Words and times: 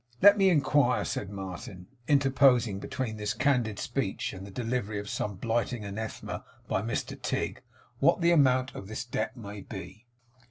'Let 0.19 0.35
me 0.35 0.49
inquire,' 0.49 1.05
said 1.05 1.29
Martin, 1.29 1.85
interposing 2.07 2.79
between 2.79 3.17
this 3.17 3.35
candid 3.35 3.77
speech 3.77 4.33
and 4.33 4.47
the 4.47 4.49
delivery 4.49 4.97
of 4.99 5.07
some 5.07 5.35
blighting 5.35 5.85
anathema 5.85 6.43
by 6.67 6.81
Mr 6.81 7.21
Tigg, 7.21 7.61
'what 7.99 8.19
the 8.19 8.31
amount 8.31 8.73
of 8.73 8.87
this 8.87 9.05
debt 9.05 9.37
may 9.37 9.61
be? 9.61 10.07